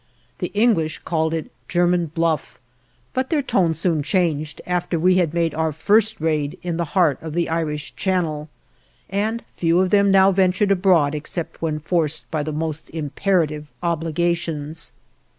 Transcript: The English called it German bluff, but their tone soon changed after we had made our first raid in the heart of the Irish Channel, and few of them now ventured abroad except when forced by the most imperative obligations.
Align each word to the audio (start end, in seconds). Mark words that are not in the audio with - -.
The 0.39 0.47
English 0.55 0.97
called 0.97 1.31
it 1.31 1.51
German 1.69 2.07
bluff, 2.07 2.59
but 3.13 3.29
their 3.29 3.43
tone 3.43 3.75
soon 3.75 4.01
changed 4.01 4.59
after 4.65 4.99
we 4.99 5.17
had 5.17 5.31
made 5.31 5.53
our 5.53 5.71
first 5.71 6.19
raid 6.19 6.57
in 6.63 6.77
the 6.77 6.85
heart 6.97 7.21
of 7.21 7.33
the 7.33 7.47
Irish 7.47 7.93
Channel, 7.95 8.49
and 9.11 9.43
few 9.55 9.79
of 9.79 9.91
them 9.91 10.09
now 10.09 10.31
ventured 10.31 10.71
abroad 10.71 11.13
except 11.13 11.61
when 11.61 11.77
forced 11.77 12.31
by 12.31 12.41
the 12.41 12.51
most 12.51 12.89
imperative 12.89 13.71
obligations. 13.83 14.91